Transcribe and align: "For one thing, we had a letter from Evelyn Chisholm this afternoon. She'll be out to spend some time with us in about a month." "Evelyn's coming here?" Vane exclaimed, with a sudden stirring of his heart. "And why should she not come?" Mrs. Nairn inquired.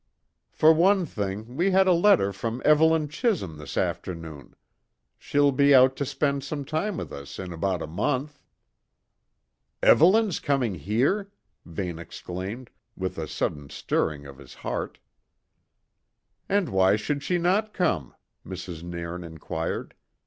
"For 0.49 0.73
one 0.73 1.05
thing, 1.05 1.55
we 1.55 1.69
had 1.69 1.85
a 1.85 1.93
letter 1.93 2.33
from 2.33 2.63
Evelyn 2.65 3.07
Chisholm 3.07 3.59
this 3.59 3.77
afternoon. 3.77 4.55
She'll 5.19 5.51
be 5.51 5.75
out 5.75 5.95
to 5.97 6.07
spend 6.07 6.43
some 6.43 6.65
time 6.65 6.97
with 6.97 7.13
us 7.13 7.37
in 7.37 7.53
about 7.53 7.83
a 7.83 7.85
month." 7.85 8.41
"Evelyn's 9.83 10.39
coming 10.39 10.73
here?" 10.73 11.29
Vane 11.67 11.99
exclaimed, 11.99 12.71
with 12.97 13.19
a 13.19 13.27
sudden 13.27 13.69
stirring 13.69 14.25
of 14.25 14.39
his 14.39 14.55
heart. 14.55 14.97
"And 16.49 16.69
why 16.69 16.95
should 16.95 17.21
she 17.21 17.37
not 17.37 17.71
come?" 17.71 18.15
Mrs. 18.43 18.81
Nairn 18.81 19.23
inquired. 19.23 19.93